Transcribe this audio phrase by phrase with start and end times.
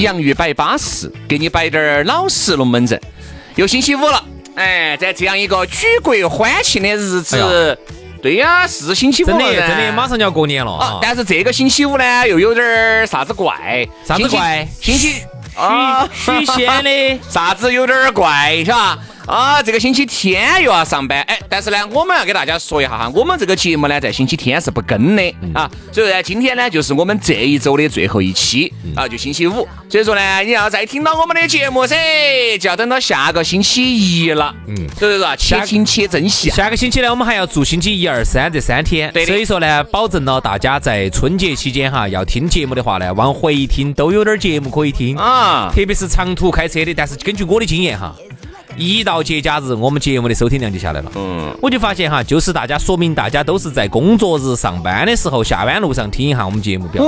[0.00, 3.00] 洋芋摆巴适，给你摆点儿老实龙门阵。
[3.56, 10.98] 又星期五了，哎，在这样一个举国欢庆的日子，哎对呀，是星期五真的真的，马上就要过年了！
[11.00, 13.88] 但是这个星期五呢，又有点儿啥子怪？
[14.04, 15.22] 啥子怪星期星期
[15.56, 18.98] 啊，许仙的啥子有点儿怪，是吧？
[19.30, 25.22] 啊，这个星期天又要上班，哎，但是呢，我们要给大家说一下哈，我们这个节目呢，在星期天是不更的。
[25.54, 31.96] 啊，所以呢，今天呢，就是我们这一周的最后一期啊，就星期五，所以说呢，你要再听到我们的节目噻，
[32.58, 33.82] 就要等到下个星期
[34.24, 36.56] 一了，嗯，所以说啊且听且珍惜啊。
[36.56, 39.32] 下个星期呢，我们还要做星期一、二、三这三天，对的。
[39.32, 45.16] 所以说呢，保证了大家在春节期间哈，要听节目的话呢，往回听都有点节目可以听。
[45.16, 45.70] 啊。
[45.72, 48.12] 特别是长途开车的，但是根据我的经验哈。
[48.80, 51.12] 一到节假日，我们节目的收听量就下来了。
[51.14, 57.04] 嗯，我就发现哈，就是大家说明大家都是在工作日上班的时候，下班路上听一下我们节目表。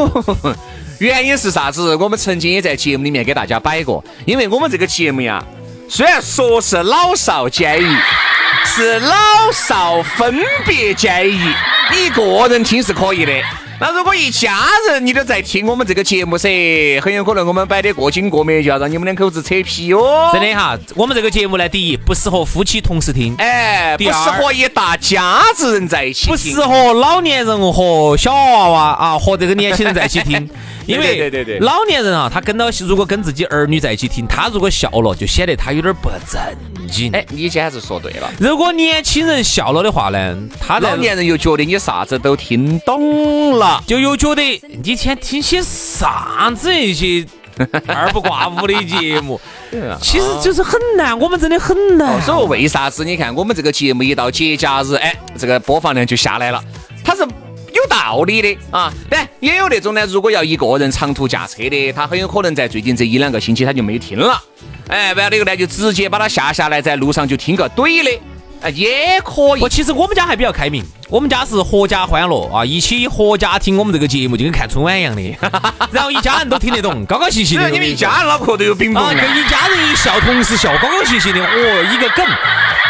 [1.00, 1.96] 原因是啥子？
[1.96, 5.42] 我们曾经也在节目里面给大家摆过，因为我们这个节目呀，
[5.88, 7.86] 虽然说是老少皆宜，
[8.66, 9.16] 是老
[9.52, 11.38] 少分别皆宜，
[11.90, 13.32] 你一个人听是可以的。
[13.82, 16.48] 那如果一家人你都在听我们这个节目噻，
[17.00, 20.30] 很有可能我们摆的过紧过节就要让你们两口子扯皮哦。
[20.32, 30.48] 真的哈，我们这个节目呢，第一不适合夫妻同时听，哎，不适合一大家子人在一起不适合老年人和小娃娃啊和这个年轻人在一起听，
[30.86, 36.40] 因为对对对对老年人啊，他跟到如果跟自己儿女在一起听，他如果笑了，就显得他有点不正
[36.88, 37.10] 经。
[37.12, 38.30] 哎，你简直说对了。
[38.38, 43.71] 如果年轻人笑了的话呢，他老年人又觉得你啥子都听懂了。
[43.86, 47.26] 就又觉得你一天听些啥子一些
[47.86, 49.38] 二不挂五的节目，
[50.00, 52.20] 其实就是很难，我们真的很难。
[52.22, 53.04] 所以说为啥子？
[53.04, 56.62] 你看我们这个节目一到节假日，哎，这个播放量就下来了，
[57.04, 58.92] 它是有道理的啊。
[59.10, 64.42] 但也有那种呢，如果要一个人长途驾车的，他很有可能在最近这一两个星期他就没有听了，
[64.88, 68.20] 哎，完了以后呢，就直接把它下下来，在路上就听个怼的，
[68.62, 69.68] 哎，也可以不，。
[69.68, 75.22] 其实我们家还比较开明，我们家是合家欢乐啊，一起合家听我们这个节目，就跟看春晚一样的，
[75.92, 77.68] 然后一家人都听得懂，高高兴兴的。
[77.68, 81.44] 你们一家人脑壳都有饼啊，蹦跟一家人一笑，同时笑，高高兴兴的。
[81.44, 82.24] 哦，一个梗，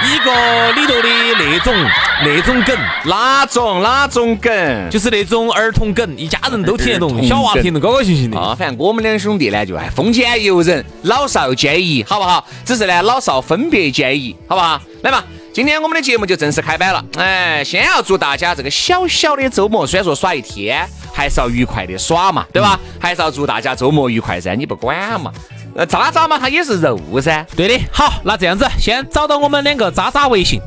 [0.05, 1.75] 一个里头的那种
[2.25, 4.89] 那种梗，哪种哪种梗？
[4.89, 8.39] 就是那种儿童梗，一家人都听得懂，小娃听得高高兴兴的。
[8.39, 12.47] 啊，反正我们两兄弟呢，就哎风险由人，老少皆宜，好不好？
[12.65, 14.81] 只是呢，老少分别皆宜，好不好？
[15.03, 17.05] 来嘛，今天我们的节目就正式开摆了。
[17.19, 22.81] 哎，先要祝大家这个小小的周末，虽然说耍一天，还是要愉快的耍嘛，对吧？
[22.99, 25.31] 还是要祝大家周末愉快噻，你不管嘛？
[25.77, 27.47] 呃，渣渣嘛，它也是肉噻。
[27.55, 30.59] 对的，好，那这样子，先找到我们两个渣渣微信，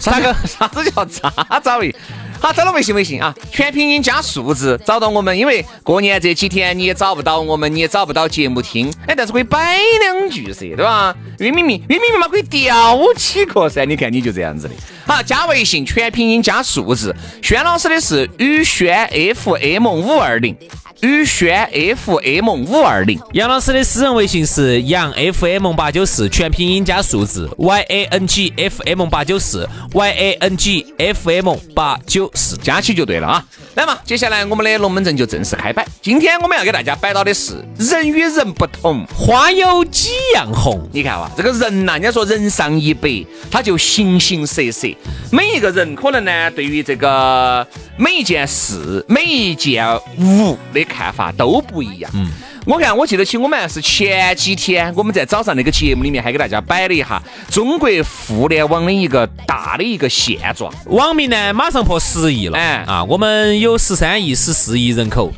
[0.00, 1.32] 啥个啥子叫渣
[1.62, 1.94] 渣微？
[2.40, 5.36] 好，找到微信微信啊，全拼音加数字，找到我们。
[5.36, 11.14] 因为过年这几天你也找不到我们，你也找不到节目听，哎，但是可以摆两句噻，对吧？
[11.38, 14.74] 岳明明，岳明明嘛可以吊起个噻，你看你就这样子的。
[15.06, 17.14] 好，加微信，全拼音加数字。
[17.40, 20.56] 轩老师的是宇轩 FM 五二零，
[21.00, 23.16] 宇轩 FM 五二零。
[23.32, 31.54] 杨老师的私人微信是杨 FM 八九四，全拼音加数字 Y A N G F M 八九四 Y A N G F M
[31.72, 32.56] 八九四。
[32.56, 33.44] 加起就对了啊。
[33.76, 35.86] 来嘛，接下来我们的龙门阵就正式开摆。
[36.02, 39.06] 今天我们要给大家摆到的是人与人不同。
[39.14, 44.88] 花有几样红，你看哇，这个人呐、人家说人上一百，他就形形色色。
[45.30, 47.66] 每一个人可能呢，对于这个
[47.96, 49.84] 每一件事、每一件
[50.18, 52.10] 物的看法都不一样。
[52.14, 52.28] 嗯，
[52.64, 57.20] 我看，我记得起我们还是前几天我们在早上那个节目里面还给大家摆了一下
[57.50, 60.72] 中国互联网的一个大的一个现状。
[60.86, 65.32] 网民呢马上破十亿了，哎啊，我们有十三亿十四亿人口，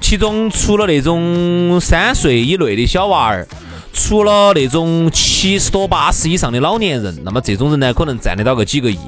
[0.00, 3.46] 其中除了那种三岁以内的小娃儿，
[3.92, 8.98] 除了那种七十多八十以上的老年人，那么这种人呢可能占得到个几个亿。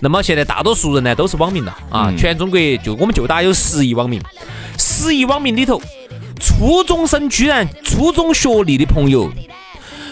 [0.00, 4.20] 那么现在大多数人呢都是网民了啊，全中国就我们就打有十亿网民，
[4.78, 5.80] 十亿网民里头，
[6.40, 9.30] 初中生居然初中学历的朋友。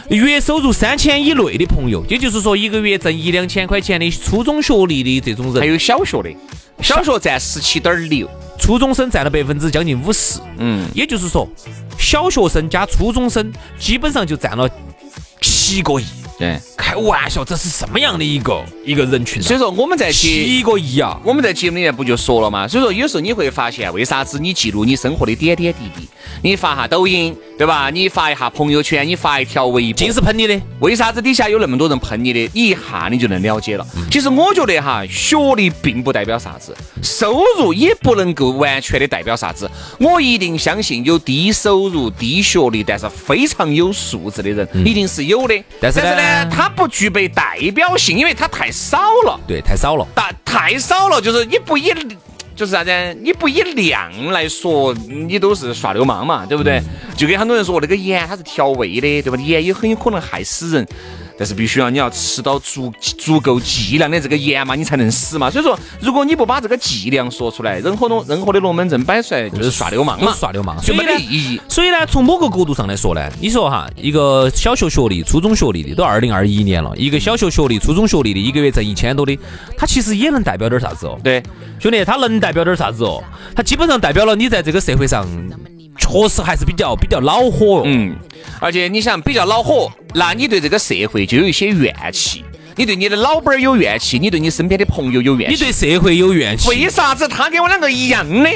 [0.08, 6.30] 月收入三千以内的朋友，也就是说一个月挣一两千块钱的初中学历的这种人，还有小学的，
[6.82, 8.28] 小学占十七点六，
[8.58, 10.40] 初中生占了百分之将近五十。
[10.58, 11.48] 嗯，也就是说，
[11.98, 14.68] 小学生加初中生基本上就占了
[15.40, 16.04] 七个亿。
[16.38, 16.58] 对。
[16.76, 19.46] 开玩笑，这是什么样的一个一个人群啊？
[19.46, 21.20] 所以说我们在节七个亿啊！
[21.22, 22.66] 我们在节目里面不就说了嘛？
[22.66, 26.08] 所以说有时候你会发现，为啥子你记录你生活的点点滴滴，
[26.42, 27.90] 你发下抖音，对吧？
[27.90, 30.58] 你发一下朋友圈，你发一条微博，尽是喷你的。
[30.80, 32.50] 为啥子底下有那么多人喷你的？
[32.54, 33.86] 你一下你就能了解了。
[34.10, 39.70] 其实我觉得哈，学历并不代表啥子，收入也不能够完全的代表啥子。
[39.98, 45.62] 我一定相信有低收入、低学历，但是非常有素质的人，一定是有的。
[45.80, 49.38] 但是呢呢，他不具备代表性，因为他太少了。
[49.46, 50.06] 对，太少了。
[50.14, 51.92] 但太少了，就是你不以
[52.60, 52.90] 就是啥子，
[53.22, 56.78] 你不以量来说，你都是耍流氓嘛，对不对？
[57.16, 59.38] 就跟很多人说那个盐它是调味的，对吧？
[59.42, 60.86] 盐也很有可能害死人。
[61.40, 65.50] 但是必须要你要吃到足足够剂量的这个盐嘛，你才能死嘛。
[65.50, 71.60] 所以说，如果你不把这个剂量说出来，任何东任何的龙门阵摆出来就是耍流氓嘛，耍流氓，就没所以呢得意义。
[71.66, 79.38] 所以呢，从某个角度上来说呢，你说哈，一个小学学历、初中学历的，都二零二一年了，一个小学学历、初中学历的，一个月挣一千多的，
[79.78, 81.18] 他其实也能代表点啥子哦？
[81.24, 81.42] 对，
[81.78, 83.24] 兄弟，他能代表点啥子哦？
[83.56, 85.26] 他基本上代表了你在这个社会上
[86.00, 87.82] 确实还是比较比较恼火哦。
[87.84, 88.16] 嗯，
[88.58, 92.42] 而且你想比较恼火，那你对这个社会就有一些怨气，
[92.74, 95.54] 你对你的老板儿有怨气，你对你身边的朋友有怨气。
[95.54, 96.68] 你对社会有怨气。
[96.68, 98.50] 为啥子他跟我两个一样的，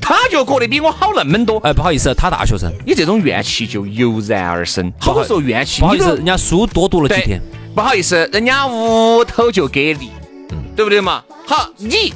[0.00, 1.58] 他就过得比我好那么多？
[1.58, 4.92] 哎，不好意思，他大学生，你这种怨气就油然而生。
[4.98, 7.40] 好多时候怨气，不好意思，人家书多读了几天。
[7.74, 10.10] 不好意思，人家屋头就给力，
[10.52, 11.22] 嗯对不对嘛？
[11.46, 12.12] 好，你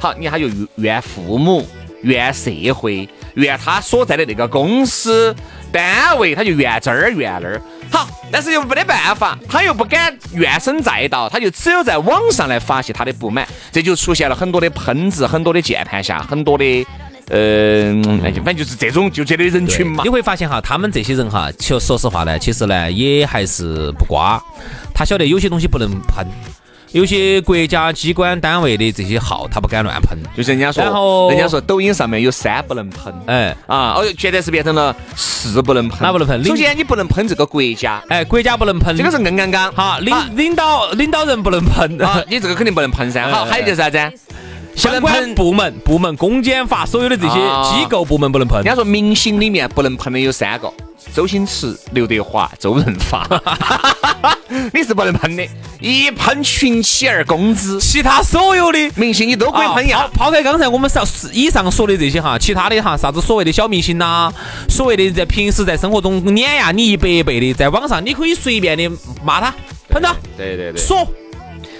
[0.00, 1.66] 好，你还就怨父母、
[2.02, 5.34] 怨社会、怨他所在的那个公司
[5.72, 7.62] 单位，他就怨这儿怨那儿。
[7.90, 16.86] 好，但是又没得办法，他又不敢怨声载道，他就只有在网上来发泄他的不满，这就出现了很多的喷子，很多的键盘侠，很多的。
[17.28, 20.08] 嗯，哎就反正就是这种就这类人群嘛你。
[20.08, 24.40] 会发现哈，他们这些人哈，其实说实话呢，其实呢也还是不瓜。
[24.94, 26.24] 他晓得有些东西不能喷，
[26.96, 30.16] 有些国家机关单位的这些号他不敢乱喷。
[30.34, 39.70] 就是人家说，然后人家说抖音上面有三不能喷，哎啊，哦，现在是变成了四不能喷，哪不能喷首先你不能喷这个国家，哎，国家不能喷，这个是硬刚刚。
[39.74, 43.28] 好，领啊领导领导人不能喷，啊，你这个肯定不能喷噻。
[43.28, 43.98] 好， 哎还有就是啥子？
[44.76, 45.34] 不相关。
[45.34, 48.64] 部门部门公检法所有的这些啊机构部门不能喷人。
[48.64, 50.72] 家说明星里面不能喷的有三个：
[51.14, 53.26] 周星驰、刘德华、周润发。
[54.72, 55.46] 你是不能喷的，
[55.80, 57.78] 一喷群起而攻之。
[57.80, 60.10] 其他所有的明星你都可以喷呀啊。
[60.14, 64.32] 抛抛开刚才我们上以上说的这些哈，其他的哈，啥子所谓的小明星呐、
[64.68, 68.88] 所谓的在平时在生活中碾压你一百倍的，在网上你可以随便的
[69.24, 69.52] 骂他、
[69.88, 70.80] 喷他、对对对。
[70.80, 71.06] 说。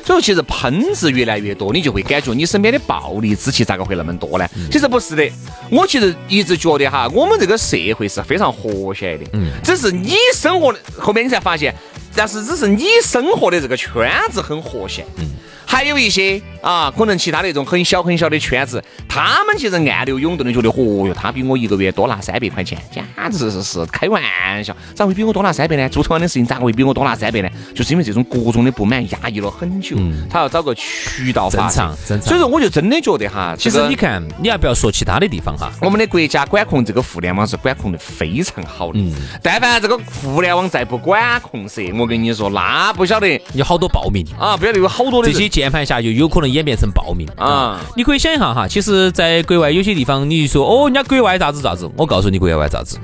[0.07, 4.49] 所以说，其实喷子越来越多，你就会感觉你身边的暴力之气咋个会那么多呢？
[4.71, 5.29] 其实不是的，
[5.69, 11.75] 我其实一直觉得哈，我们这个社会是非常和谐的，嗯，只是你生活的后面你才发现，
[12.15, 15.26] 但是只是你生活的这个圈子很和谐，嗯。
[15.67, 24.23] 还有一些啊，可能其他那种很小很小的圈子，他们其实暗流涌动的觉得，哦哟，他比我一个月多拿三百块钱，简直是是开玩
[24.65, 25.89] 笑，咋会比我多拿三百呢？
[25.89, 27.49] 做同样的事情咋会比我多拿三百呢？
[27.75, 29.97] 就是因为这种各种的不满压抑了很久，
[30.31, 35.71] 他要找个渠道发泄正常正常所以说，我就真的觉得哈，其实你看，你要不要说其他的地方哈？
[35.81, 44.27] 我们的国家管控这个互联网是管控的非常好的，但凡这个互联网再不管控噻，我跟你说，那不晓得有好多暴民。
[44.39, 47.81] 啊，不晓得有好多的些键盘侠就有可能演变成暴民啊。
[47.97, 52.99] 你可以想一下哈，其实，在国外有些地方，你说哦，人家国外咋子咋子，我告诉你国外咋子，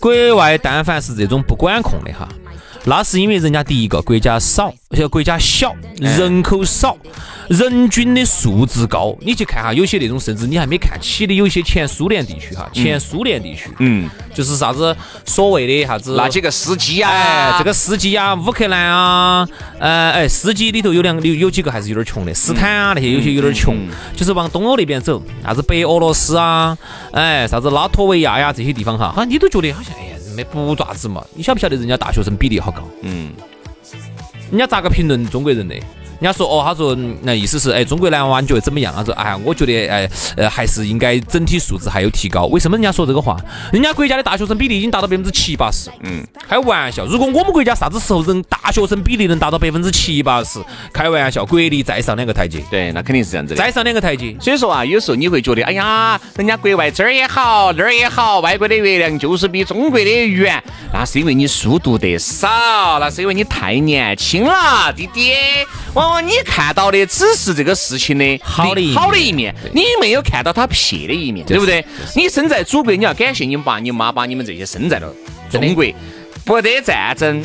[0.00, 2.28] 国外但凡是这种不管控的哈，
[2.86, 6.96] 那是因为人家第一个国家少，而且国家小，人口少，
[7.48, 9.16] 人均的素质高。
[9.20, 19.48] 你去看哈，有些那种甚至你还没看起的，有些前苏联地区哈，前苏联地区，嗯，就是啥子所谓的啥子那几个司机啊，哎，这个司机啊，乌克兰啊，
[19.78, 23.74] 呃，哎，司机里头有两有有几个还是有点穷的，斯坦啊那些有些有点穷，
[24.14, 26.76] 就是往东欧那边走，啥子白俄罗斯啊，
[27.12, 32.82] 哎，啥子拉脱维亚呀这些地方哈，好像你都觉得好像哎呀，没不爪子嘛，你晓不晓得人家大学生比例好高？
[33.02, 33.32] 嗯，
[34.50, 35.74] 人家咋个评论中国人的？
[36.20, 38.94] 人家说哦，他说那意思是哎，中国男娃你觉得怎么样？
[38.94, 42.46] 他说哎，我觉得哎呃还是应该整体素质还有提高。
[42.46, 43.36] 为什么人家说这个话？
[43.72, 45.90] 人家国家的大学生比例已经达到百分之七八十。
[46.02, 50.58] 嗯，开玩笑，如果我们国家啥子时候人大学生比例能达到百分之七八十？
[50.92, 53.58] 开玩笑，国力再上两个台阶，对，那肯定是这样子的。
[53.58, 54.34] 再上两个台阶。
[54.40, 65.32] 所以说啊，有时候你会觉得，哎呀，人家国外这儿也好，那儿也好，外国的月亮就是比中国的圆，那是因为你书读得少，那是因为你太年轻了，弟弟。
[66.04, 71.58] 往往你看到的只是这个事情的好的好的一面，你没有看到他撇的一面，对。
[71.58, 71.84] 不对？
[72.14, 75.10] 你生在祖国，你要感谢你爸、你妈把你们这些生在了
[75.50, 75.84] 中国，
[76.44, 77.42] 不得战争，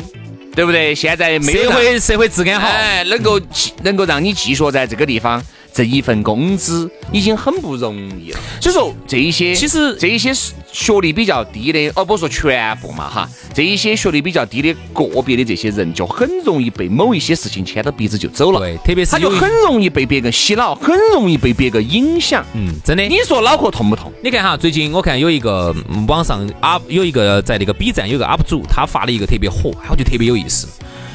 [0.54, 0.94] 对不对？
[0.94, 5.42] 现在没有社会社会治安好，哎，能够继能够让你继续在这个地方
[5.80, 8.38] 挣一份工资，已经很不容易了。
[8.60, 10.30] 所以说，这一些其实这一些
[10.70, 18.60] 学历比较低的，哦不是说全部嘛哈，这一些学历比较低的个别的这些人，就很容易被某一些事情牵着鼻子就走了。
[18.60, 22.44] 对，特别是他就很容易被别个洗脑，很容易被别个影响。
[22.52, 23.02] 嗯，真的。
[23.04, 24.12] 你说脑壳痛不痛？
[24.22, 30.68] 你看哈，最近我看有一个嗯网上 UP 有一个在那个 B 站有一个 UP 主，他发了一个特别火，我觉得特别有意思。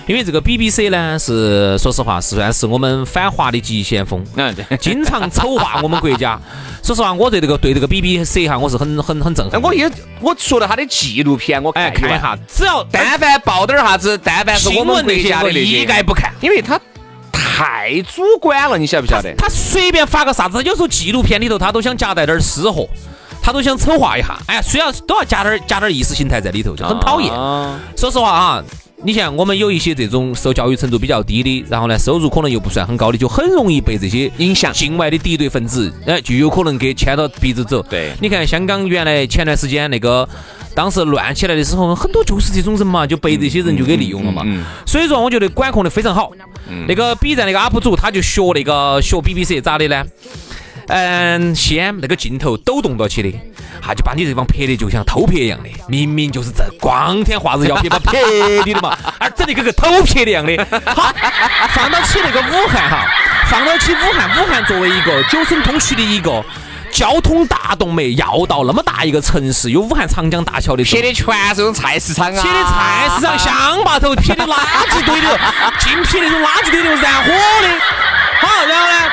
[0.08, 4.66] 因为这个 BBC 呢是说实话是算是我们反华的急先锋，嗯，对。
[4.78, 6.40] 经常丑化我们国家。
[6.84, 9.60] 说实话，我对这个对这个 BBC 哈，我是很很很震撼。
[9.60, 9.90] 我也
[10.22, 16.32] 我除了他的纪录片，我哎看看一下，只要但凡报点儿啥子，但凡是我们国新闻那些我家的一概不看。
[16.42, 16.80] 因为他
[17.32, 19.34] 太主观了，你晓不晓得？
[19.36, 22.88] 他随便发个啥子，有时候纪录片里头他都想夹带点儿私货，
[23.42, 24.38] 他都想丑化一下。
[24.46, 27.34] 哎呀，虽然都要夹点儿夹点儿意识形态在里头，就很讨厌。
[27.34, 28.64] 啊说实话啊，
[29.06, 37.84] 你像我们有一些这种受教育程度比较低的，然后呢收入可能又不算很高的，就很容易被这些影响境外的敌对分子，哎，就有可能给牵到鼻子走。
[37.84, 40.28] 对你看香港原来前段时间那个。
[40.76, 44.42] 当时乱起来的时候，很多就是这种人嘛，就被这些人就给利用了嘛。
[44.46, 46.34] 嗯嗯所以说，我觉得管控的非常好。
[46.86, 50.04] 那个 B 站那个 UP 主，他就学那个学 BBC 咋的呢？
[50.88, 53.32] 嗯，先那个镜头抖动到起的，
[53.82, 58.18] 他就把你这方拍的就像偷拍一样的，明明就是这光天化日要拍，把拍
[58.66, 60.56] 你的嘛，而整的跟个偷拍的一样的。
[60.94, 61.14] 好，
[61.74, 63.06] 放到起那个武汉哈，
[63.50, 66.44] 放到起武汉，武汉作为一个九省通衢的一个。
[66.92, 74.56] 交通大动脉要道那么大一个城市，有武汉长江大桥的时候撇的全是这种菜市场啊，撇的菜市场、乡坝头，撇的垃
[74.90, 75.36] 圾堆里头，
[75.78, 77.68] 净撇那种垃圾堆里头燃火的。
[78.40, 79.12] 好，然后呢，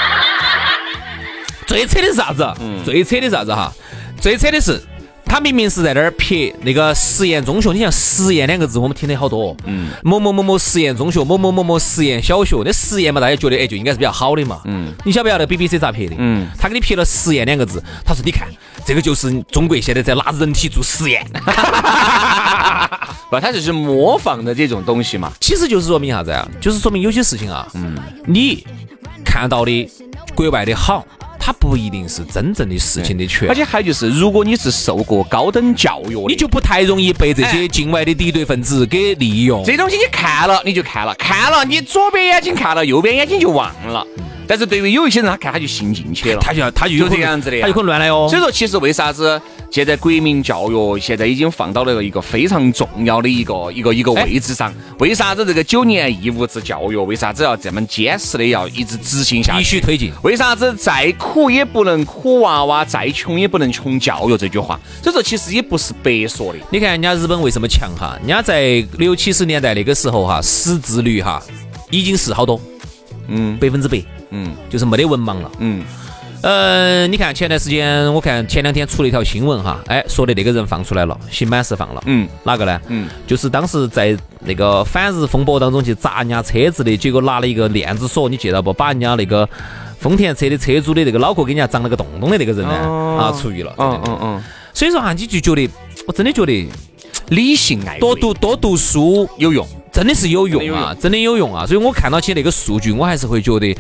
[1.73, 2.47] 最扯的是啥子？
[2.61, 3.73] 嗯最扯的是啥子哈？
[4.21, 4.79] 最扯的是。
[5.25, 9.57] 他明明是在那儿撇那个实验中学，你像实验两个字，我们听的好多。
[9.64, 14.61] 嗯，某某某某实验中学，某某某某实验小学，那实验嘛，大家觉得哎就应该是比较好的嘛。
[14.67, 16.17] 嗯，你晓不晓得 BBC 咋撇的？
[16.19, 18.47] 嗯，他给你撇了实验两个字，他说你看
[18.85, 21.25] 这个就是中国现在在拿人体做实验。
[23.31, 25.33] 不，他就是模仿的这种东西嘛。
[25.41, 26.47] 其实就是说明啥子啊？
[26.61, 28.62] 就是说明有些事情啊，嗯，你
[29.25, 29.91] 看到的
[30.35, 31.07] 国外的好，
[31.45, 33.55] 它不一定是真正的事情的全而。
[33.55, 39.65] 且还有就是，如果你是受过高等教育，你就不太容易被这些境外的敌对分子给利用。
[39.65, 44.07] 这东西你看了你就看了，看了你左边眼睛看了，右边眼睛就忘了。
[44.47, 48.27] 但是对于有一些人，他看他就信进去了，他就要他就就有这样子的他有可能乱来哦。
[48.29, 54.73] 所以说，其实为啥子现在国民教育现在已经放到了一个非常重要的一个一个一个位置上？
[54.99, 59.59] 为啥子这个九年义务制教育，为啥子要这么坚持的要一直执行下去？
[59.59, 60.13] 必须推进。
[60.23, 64.79] 为啥子再苦也不能苦娃娃，再穷也不能穷教育这句话？
[65.03, 66.59] 所以说，其实也不是白说的。
[66.71, 68.17] 你看人家日本为什么强哈？
[68.19, 71.43] 人家在六七十年代那个时候哈，识字率哈
[71.91, 72.61] 已经是好多，
[73.29, 75.51] 嗯百分之百，嗯就是没得文盲了。
[75.59, 75.85] 嗯
[76.43, 82.03] 呃，你看前段时间，我看前两天出了一条新闻哈，哎，说的那个人放出来了，刑满释放了。
[82.07, 82.81] 嗯哪个呢？
[82.89, 88.73] 嗯，就是当时在那个反日风波当中去砸人家车子的，结果拿了一个链子锁，你记得不？
[88.73, 89.49] 把人家那个
[90.01, 93.73] 丰田车的车主的那个脑壳给人家长了个洞洞的那个人呢，哦啊，出狱了。
[93.79, 94.43] 嗯嗯嗯，
[94.75, 95.71] 所以说哈，你就觉得，
[96.09, 96.69] 我真的觉得
[97.29, 99.65] 理性爱多读多读书有用。
[99.93, 101.65] 真的是有用啊，真的有用啊。
[101.67, 103.77] 所以我看到起那个数据，我还是会觉得，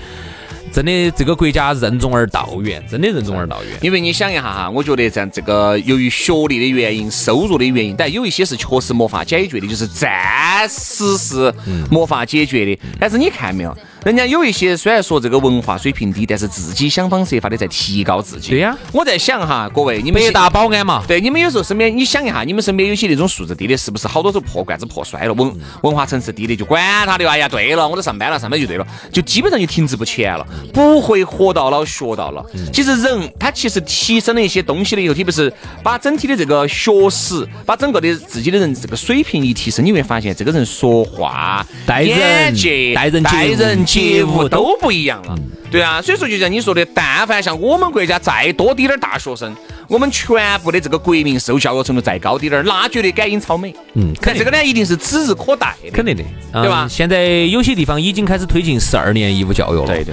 [0.70, 3.78] 真的这个国家任重而道远，真的任重而道远。
[3.82, 11.52] 因为你想一下哈，我觉得在这个由于学历的原因、收入的原因，但有一些是确实没法解决的，就是暂时是
[11.90, 12.78] 没法解决的。
[13.00, 13.76] 但是你看没有？
[14.04, 18.50] 人家有一些虽然说这个文化水平低，但是自己想方设法的在提高自己。
[18.50, 25.34] 对呀，我在想哈，各位，你们北大保安嘛，对，你们有时候身边，你想一下，你们身边有些那种素质低的，是不是好多都破罐子破摔了？
[25.34, 32.44] 文文化层次低的就管他的，哎呀，对了，我都上班了，上班就对了，就基本上就停滞不前了，不会活到老学到老。
[32.72, 42.52] 其实人他其实提升了一些东西了以后，特别是把整体的这个学识，把整个的自己的人这个水平一提升，你会发现这个人说话、待人、
[42.94, 44.72] 待人、待人接物都。
[44.80, 45.38] 不一样了，
[45.70, 49.54] 对啊，所以说就像你说的，但凡像我们国家再多滴点儿大学生，
[49.86, 53.72] 我们全部的这个国民受教育程度再高滴点儿，那绝对赶英超美。
[53.94, 56.88] 嗯，看这个呢，一定是指日可待的，肯定的，对吧？
[56.90, 59.86] 现在有些地方已经开始推进十二年义务教育了。
[59.86, 60.12] 对对。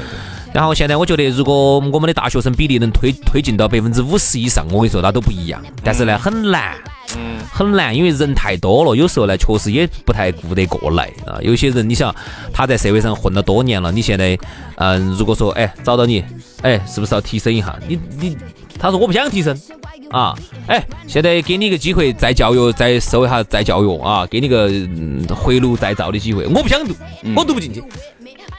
[0.53, 5.59] 然后现在我觉得，如果我们的大学生比例能推推进到百分之五十以上，我跟你说那都不一样。
[5.83, 6.75] 但是呢，很难。
[7.17, 11.38] 嗯，很难，因为人太多了，有时候呢，确实也不太顾得过来啊。
[11.41, 12.13] 有些人，你想
[12.53, 14.38] 他在社会上混了多年了，你现在，
[14.75, 16.24] 嗯，如果说，哎，找到你，
[16.62, 17.77] 哎，是不是要提升一下？
[17.88, 18.38] 你你，
[18.77, 19.60] 他说我不想提升
[20.12, 20.34] 啊，
[20.68, 24.70] 哎，现在给你一个机会，再教育，再收一下再教育啊，给你个
[25.36, 26.94] 回炉再造的机会，我不想读，
[27.36, 27.84] 我读不进去。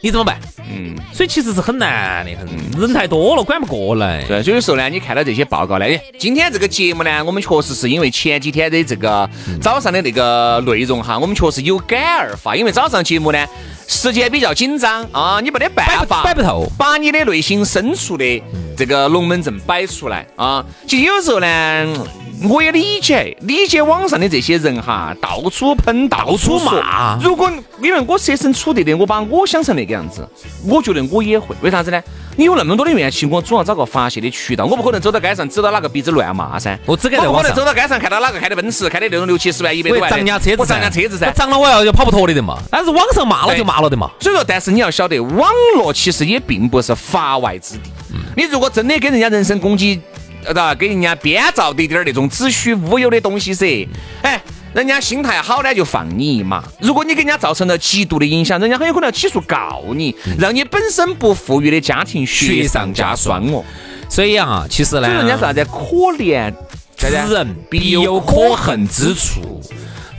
[0.02, 0.38] 你怎么办？
[0.72, 4.24] 嗯，所以其实是很难的，很人太多了，管不过来。
[4.24, 5.84] 对，所以说呢，你看到这些报告呢，
[6.18, 9.28] 今天这个节目呢，我们确实是因为前几天的这个
[9.60, 13.46] 早上的那个内容哈，我们确实有感而发，因为早上节目呢
[13.86, 18.42] 时间比较紧张啊，你没得办法摆不透，把你的内心深处的
[18.76, 20.64] 这个龙门阵摆出来啊。
[20.86, 22.19] 其实有时候呢。
[22.48, 27.18] 我也理解，理解网上的这些人哈，到处喷，到处骂。
[27.22, 27.50] 如果
[27.82, 30.26] 因为我设身处地的，我把我想成那个样子，
[30.66, 31.54] 我觉得我也会。
[31.60, 32.02] 为啥子呢？
[32.36, 34.64] 你有那么多的怨气，我总要找个发泄的渠道。
[34.64, 36.78] 我不可能走到街上指到哪个鼻子乱骂噻。
[36.86, 37.54] 我只敢在网上。
[37.54, 40.08] 走到街上看到哪个开的奔驰，开的那种六七十万、一百多万。
[40.10, 41.30] 涨价车子，涨价车子噻。
[41.32, 42.56] 涨了我要要跑不脱的的嘛。
[42.70, 44.10] 但是网上骂了就骂了的嘛。
[44.18, 47.90] 所以说，但是你要晓得，网络其实也并不是法外之地。
[48.34, 50.00] 你如果真的给人家人身攻击。
[50.44, 53.88] 呃，给人家编造的点儿那种子虚乌有的东西噻，
[54.22, 54.40] 哎，
[54.72, 56.64] 人家心态好呢就放你一马。
[56.80, 63.64] 如果你给人家造成了极度的影响，人家很有可能要起诉告你，让你本身不富裕的家庭雪上加霜哦。
[64.08, 65.78] 所以啊，其实呢，人家啥子可
[66.18, 66.52] 怜
[66.96, 69.60] 之人必有可恨之处。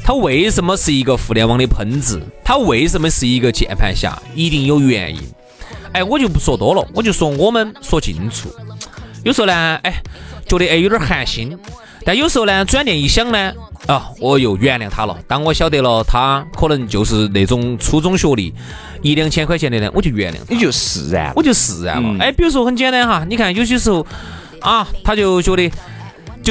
[0.04, 2.22] 他为什么是一个互联网的喷子？
[2.44, 4.18] 他为什么是一个键盘侠？
[4.34, 5.22] 一定有原因。
[5.94, 8.50] 哎，我就不说多了，我就说我们说清楚。
[9.24, 10.02] 有时候呢，哎，
[10.48, 11.58] 觉得哎有点寒心，
[12.06, 13.54] 但有时候呢，转念一想呢，
[13.88, 15.18] 啊，我又原谅他了。
[15.28, 18.54] 当我晓得了他可能就是那种初中学历，
[19.02, 22.24] 一两千块钱的呢，我就原谅，你就释然，我就释然了。
[22.24, 24.06] 哎，比如说很简单哈，你看有些时候
[24.62, 25.72] 啊，他就觉得。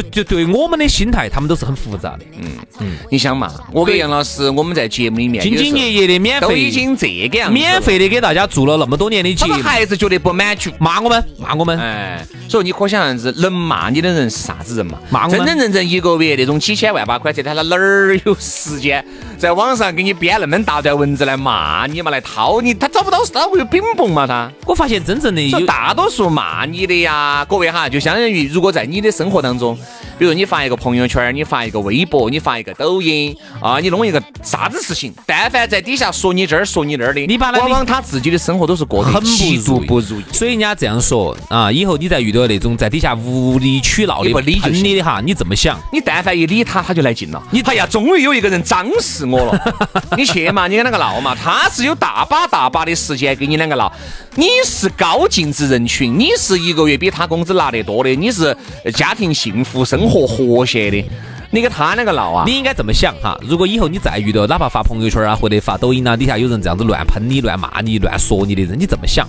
[0.00, 2.20] 就就对我们的心态，他们都是很复杂的。
[2.38, 11.78] 嗯嗯，你想嘛，我跟杨老师，我们在节目里面兢兢业业的免费，都已经这个样子，免费的给大家做了那么多年的节目，还是觉得不满足，骂我们，骂我们。
[11.78, 14.98] 哎，所以你可想而知，能骂你的人是啥子人嘛？
[15.10, 19.04] 骂我们，真真正正一个月那种几千万把块钱，他他哪儿有时间
[19.38, 22.10] 在网上给你编那么大段文字来骂你嘛？
[22.10, 24.26] 来掏你，他找不到，他会有冰崩嘛？
[24.26, 24.50] 他？
[24.66, 29.76] 我发现真正的有大多数骂你的呀，各位哈，就相当于如果在你的生活当中。
[29.90, 30.09] Yeah.
[30.20, 39.28] 比如你发一个朋友圈，你发一个微博，你发一个抖音啊，你弄一个啥子事情，但凡在底下说你这儿说你那儿的，你把往往他自己的生活都是过得很不
[39.64, 40.24] 如不如意。
[40.30, 47.42] 所以人家这样说啊，以后你再遇到那种在底下无理取闹的喷你的哈，你这么想，你但凡一理他，他就来劲了。
[47.50, 49.74] 你哎呀，终于有一个人张视我了，
[50.18, 53.90] 你去嘛，你跟那个闹嘛，他是有大把大把的时间跟你两个闹。
[54.36, 58.54] 你是高净值人群，你是一个月比他工资拿得多的，你是
[58.94, 61.04] 家庭幸福生活和和谐的，
[61.50, 62.44] 你跟他两个闹啊？
[62.46, 69.28] 你应该这么想哈，如果以后你再遇到哪怕发朋友圈啊或者发抖音啊底下有人这样子乱喷你、乱骂你、乱说你的人，你这么想，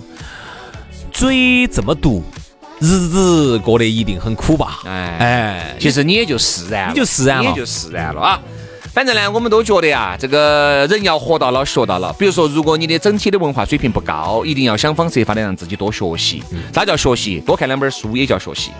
[1.11, 2.23] 嘴这么毒，
[2.79, 4.79] 日子过得一定很苦吧？
[4.85, 8.41] 哎哎，其实你也就释然，你就释然了，你也就释然了啊。
[8.93, 12.11] 反正呢，我们都觉得啊，这个人要活到老学到老。
[12.11, 16.43] 比如说，如果你的整体的文化水平不高，一定要想方设法的让自己多学习。
[16.73, 17.39] 啥叫学习？
[17.39, 18.71] 多看两本书也叫学习。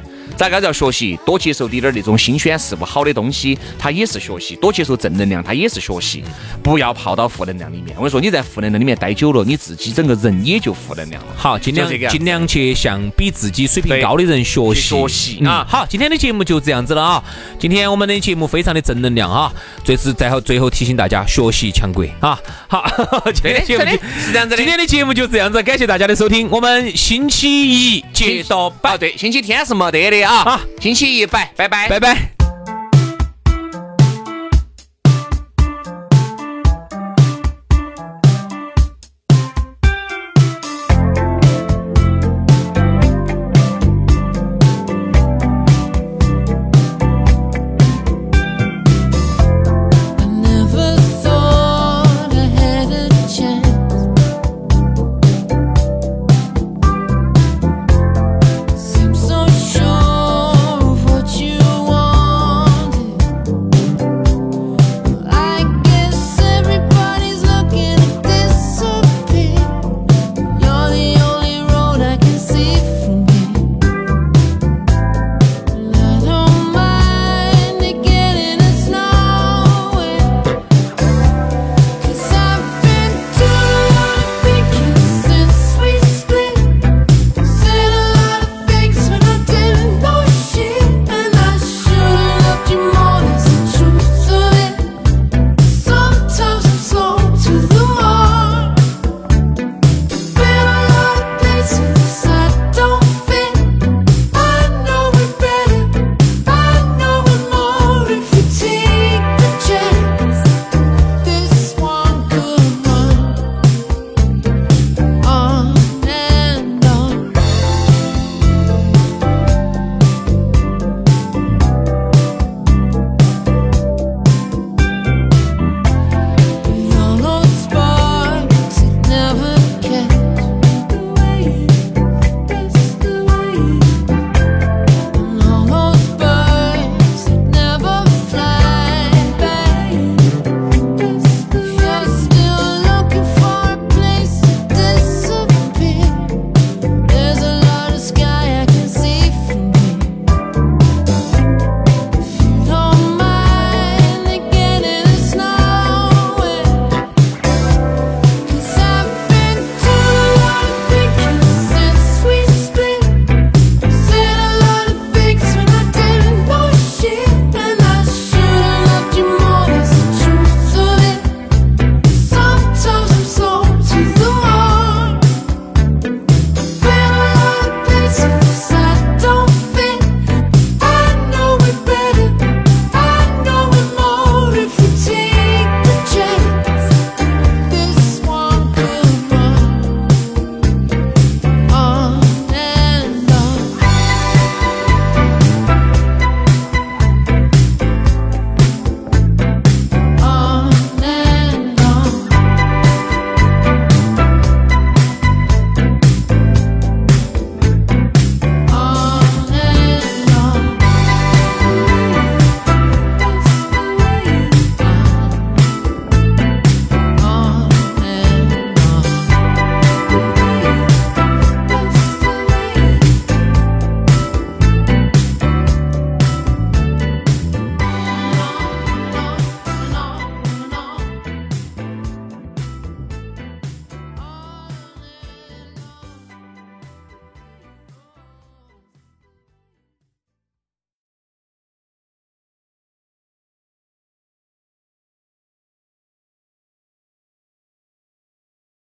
[0.41, 1.19] 咋个叫学习？
[1.23, 6.23] 多接受点点那种新鲜事物、好的东西，它也是学习；多接受正能量，它也是学习。
[6.63, 7.95] 不要泡到负能量里面。
[7.95, 11.29] 我跟你说，你在负能量里面待久了，你自己整个人也就负能量了。
[11.37, 14.81] 好，尽量尽量去向比自己水平高的人学习。
[14.81, 17.23] 学习嗯啊好，今天的节目就这样子了啊。
[17.59, 22.35] 今天我们的节目非常的正能量啊，最是最后最后提醒大家学习强国啊。
[22.67, 22.83] 好，
[23.31, 26.49] 今天的节目就是这样子的今天的节目就这样子，感谢大家的收听。
[26.49, 30.30] 我们星期一接到哦，对，星期天是没得的啊。
[30.31, 32.40] 啊星期一拜拜拜拜拜。